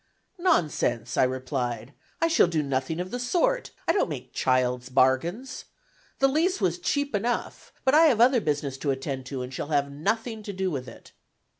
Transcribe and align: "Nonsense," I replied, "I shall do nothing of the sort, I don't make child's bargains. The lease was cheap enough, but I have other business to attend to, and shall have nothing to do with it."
"Nonsense," 0.39 1.15
I 1.15 1.23
replied, 1.25 1.93
"I 2.23 2.27
shall 2.27 2.47
do 2.47 2.63
nothing 2.63 2.99
of 2.99 3.11
the 3.11 3.19
sort, 3.19 3.69
I 3.87 3.91
don't 3.91 4.09
make 4.09 4.33
child's 4.33 4.89
bargains. 4.89 5.65
The 6.17 6.27
lease 6.27 6.59
was 6.59 6.79
cheap 6.79 7.13
enough, 7.13 7.71
but 7.85 7.93
I 7.93 8.05
have 8.05 8.19
other 8.19 8.41
business 8.41 8.79
to 8.79 8.89
attend 8.89 9.27
to, 9.27 9.43
and 9.43 9.53
shall 9.53 9.67
have 9.67 9.91
nothing 9.91 10.41
to 10.41 10.53
do 10.53 10.71
with 10.71 10.87
it." 10.87 11.11